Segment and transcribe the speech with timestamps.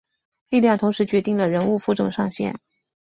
[0.49, 2.59] 力量同时决定了人物负重上限。